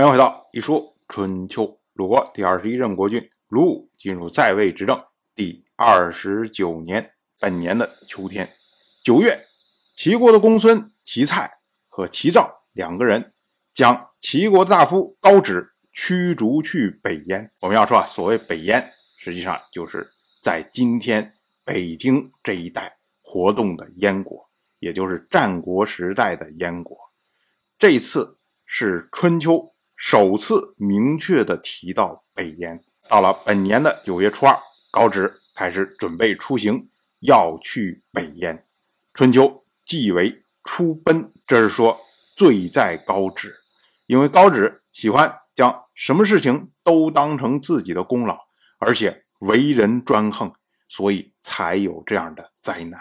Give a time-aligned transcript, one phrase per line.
[0.00, 1.78] 欢迎回到一说春秋。
[1.92, 4.98] 鲁国第二十一任国君鲁武进入在位执政
[5.34, 8.48] 第二十九年，本年的秋天
[9.04, 9.44] 九月，
[9.94, 11.52] 齐国的公孙齐蔡
[11.86, 13.34] 和齐赵两个人
[13.74, 17.52] 将齐国的大夫高止驱逐去北燕。
[17.60, 20.10] 我们要说啊，所谓北燕，实际上就是
[20.42, 24.48] 在今天北京这一带活动的燕国，
[24.78, 26.96] 也就是战国时代的燕国。
[27.78, 29.74] 这次是春秋。
[30.02, 32.82] 首次明确的提到北燕。
[33.06, 34.58] 到了本年的九月初二，
[34.90, 38.66] 高职开始准备出行，要去北燕。
[39.12, 42.00] 春秋即为出奔，这是说
[42.34, 43.54] 罪在高职，
[44.06, 48.38] 因为高职喜欢将什么事情都当成自己的功劳，
[48.78, 50.50] 而且为人专横，
[50.88, 52.98] 所以才有这样的灾难。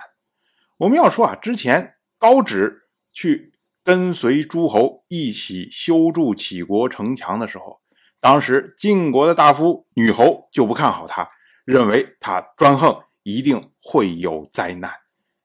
[0.75, 3.53] 我们要说啊，之前高职去。
[3.89, 7.79] 跟随诸侯一起修筑齐国城墙的时候，
[8.21, 11.27] 当时晋国的大夫女侯就不看好他，
[11.65, 14.91] 认为他专横，一定会有灾难。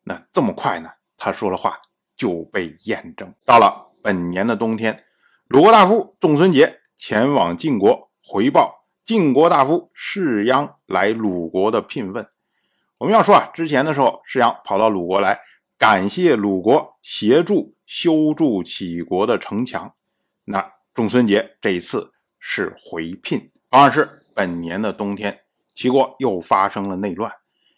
[0.02, 0.90] 那这么快呢？
[1.16, 1.78] 他说的话
[2.18, 3.32] 就被验证。
[3.46, 5.04] 到了本年的冬天，
[5.48, 12.28] 鲁国大夫仲孙杰前往晋国回报晋国大夫士鞅来鲁国的聘问。
[12.98, 15.40] 我们要说啊，之前的时候，士鞅跑到鲁国来。
[15.76, 19.94] 感谢鲁国协助修筑齐国的城墙，
[20.44, 23.50] 那仲孙杰这一次是回聘。
[23.70, 25.40] 二是本年的冬天，
[25.74, 27.32] 齐国又发生了内乱，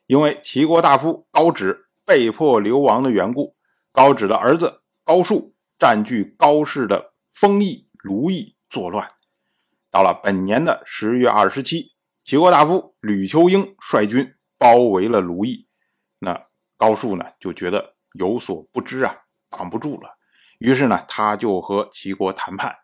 [0.07, 3.57] 因为齐国大夫高止被迫流亡的缘故，
[3.93, 9.09] 高止的儿子高树占据高氏的封邑卢邑作乱。
[9.91, 15.69] 到了本年的十月二十七，齐国大夫吕秋英率军包围了卢邑，
[16.19, 16.47] 那。
[16.79, 19.17] 高树呢就觉得有所不知啊，
[19.51, 20.17] 挡不住了。
[20.59, 22.75] 于是呢，他就和齐国谈判。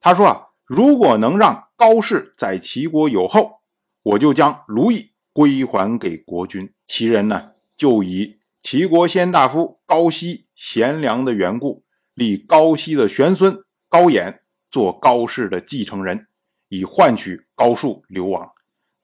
[0.00, 3.60] 他说啊，如果能让高氏在齐国有后，
[4.02, 6.72] 我就将卢邑归还给国君。
[6.86, 11.84] 齐人呢就以齐国先大夫高息贤良的缘故，
[12.14, 14.40] 立高息的玄孙高衍
[14.70, 16.26] 做高氏的继承人，
[16.68, 18.50] 以换取高树流亡。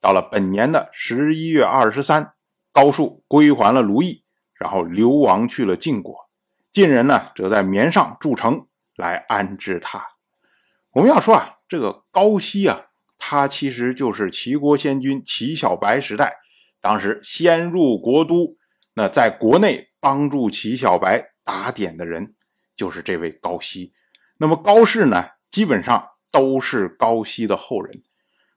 [0.01, 2.33] 到了本年的十一月二十三，
[2.71, 4.23] 高树归还了卢邑。
[4.59, 6.26] 然后流亡去了晋国，
[6.73, 10.05] 晋人呢则在绵上筑城来安置他。
[10.91, 16.37] 我们要说啊，这个高息啊，他其实就是齐国先君齐小白时代，
[16.81, 18.57] 当时先入国都，
[18.93, 22.35] 那在国内帮助齐小白打点的人，
[22.75, 23.93] 就是这位高息。
[24.39, 28.03] 那么高氏呢，基本上都是高息的后人，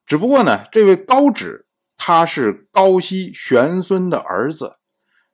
[0.05, 1.67] 只不过呢，这位高止
[1.97, 4.77] 他是高息玄孙的儿子，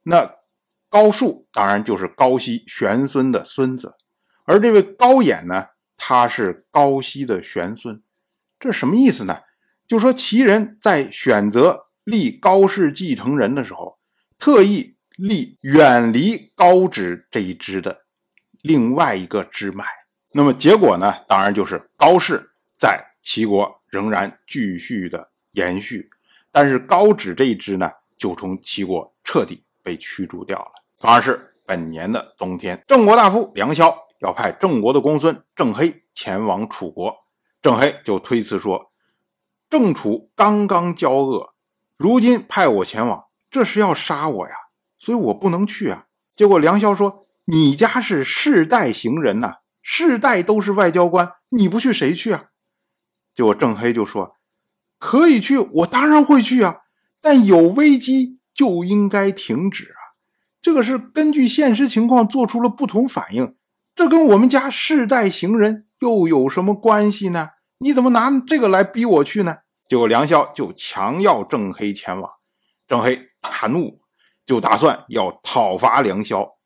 [0.05, 0.37] 那。
[0.89, 3.97] 高树当然就是高息玄孙的孙子，
[4.45, 5.67] 而这位高衍呢，
[5.97, 8.01] 他是高息的玄孙，
[8.59, 9.41] 这什么意思呢？
[9.87, 13.99] 就说齐人在选择立高氏继承人的时候，
[14.39, 18.05] 特意立远离高止这一支的
[18.63, 19.85] 另外一个支脉。
[20.33, 26.11] 那么结果呢，当然就是高氏在齐国仍然继续的延续，
[26.53, 30.73] 但是高止这一支呢，就从齐国彻底被驱逐掉了。
[30.99, 37.15] 同样是本年的冬天，郑国大夫梁萧要派郑国的公孙郑黑前往楚国，
[37.63, 38.91] 郑黑就推辞说
[39.71, 41.55] ：“郑楚刚刚交恶，
[41.97, 44.55] 如今派我前往，这是要杀我呀，
[44.99, 52.47] 所以我不能去啊。”结果梁萧说：“你家是世代行人呐，世代都是外交官，你不去谁去啊？”
[53.33, 54.37] 结果郑黑就说
[54.99, 56.79] ：“可以去，我当然会去啊，
[57.21, 60.17] 但有危机就应该停止啊。”
[60.63, 63.55] 这个是根据现实情况做出了不同反应，
[63.95, 67.51] 这跟我们家世代行人又有什么关系呢？
[67.79, 69.59] 你怎么拿这个来逼我去呢？
[69.89, 72.31] 结果梁萧就强要郑黑前往，
[72.89, 74.01] 郑黑大怒，
[74.45, 76.57] 就打算要讨伐梁萧。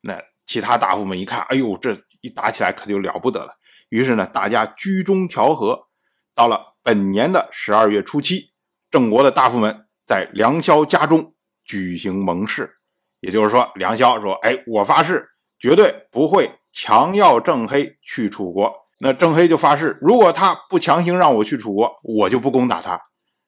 [0.00, 3.52] 那其他大夫们一看，哎呦，这一打起来可就了不得了。
[3.90, 5.88] 于是呢，大家居中调和。
[6.34, 8.50] 到了本年的十二月初七，
[8.90, 11.33] 郑国的大夫们在梁萧家中
[11.64, 12.76] 举行盟誓。
[13.20, 15.26] 也就是说，梁萧说：“哎，我发誓
[15.58, 18.72] 绝对不会强要郑黑去楚国。
[18.98, 23.00] 那郑黑就发誓，如果他不强行让我去楚国，我就不攻打他。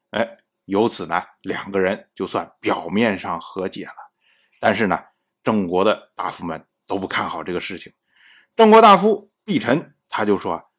[0.09, 0.27] 哎，
[0.65, 3.93] 由此呢，两个人就算表面上和解了。
[4.59, 4.99] 但是呢，
[5.43, 7.93] 郑国的大夫们都不看好这个事情。
[8.55, 10.71] 郑国大夫毕臣他就说：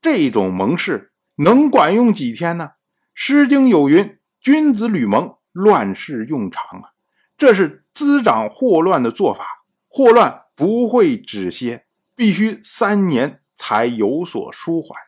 [0.00, 2.70] 这种盟誓能管用几天呢？
[3.12, 6.92] 《诗经》有云：‘君子履盟，乱世用长啊。’
[7.38, 9.42] 这是。”滋长祸乱的做法，
[9.88, 15.00] 祸乱不会止歇，必须三年才有所舒缓。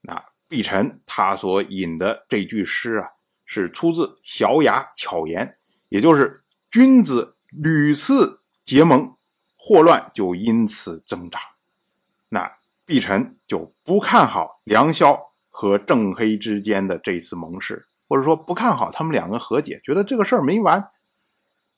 [0.00, 3.10] 那毕晨他所引的这句诗啊，
[3.44, 5.46] 是出自《小雅巧言》，
[5.90, 9.14] 也就是君子屡次结盟，
[9.58, 11.42] 祸乱就因此增长。
[12.30, 12.50] 那
[12.86, 20.86] 毕晨就不看好梁萧和郑黑之间的这次盟誓，或者说不看好他们两个和解，觉得这个事儿没完。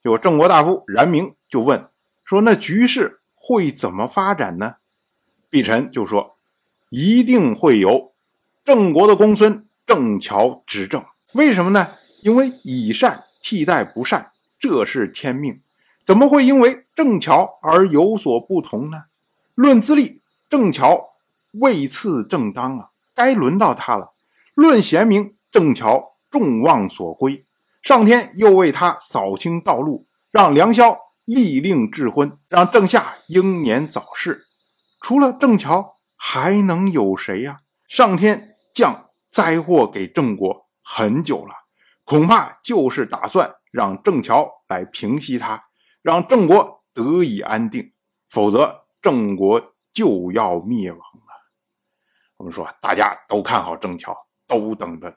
[0.02, 1.88] 结果郑国大夫冉明就问
[2.25, 4.75] 说：“那局势会怎么发展呢？”
[5.48, 6.36] 毕晨就说
[6.90, 8.12] ：“一定会由
[8.64, 11.04] 郑国的公孙郑乔执政。
[11.34, 11.92] 为什么呢？
[12.22, 15.60] 因为以善替代不善，这是天命。
[16.04, 19.04] 怎么会因为郑乔而有所不同呢？
[19.54, 20.20] 论资历，
[20.50, 21.10] 郑乔
[21.52, 24.14] 位次正当啊，该轮到他了。
[24.54, 27.46] 论贤明，郑乔众望所归，
[27.81, 34.46] 上天又为他扫清道路，让梁萧立令智婚，让郑夏英年早逝。”
[35.00, 37.60] 除了郑乔，还能有谁呀？
[37.86, 41.54] 上天降灾祸给郑国很久了，
[42.02, 45.62] 恐怕就是打算让郑乔来平息他，
[46.02, 47.92] 让郑国得以安定，
[48.28, 51.12] 否则郑国就要灭亡了。
[52.38, 54.16] 我们说，大家都看好郑乔，
[54.48, 55.16] 都等着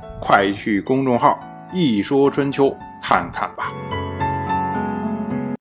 [0.21, 1.39] 快去公众号
[1.73, 3.73] “一说春秋”看看吧。